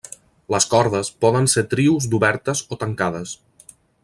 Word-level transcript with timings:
Les 0.53 0.65
cordes 0.71 1.11
poden 1.25 1.49
ser 1.55 1.65
trios 1.75 2.09
d'obertes 2.15 2.65
o 2.77 2.83
tancades. 2.85 3.37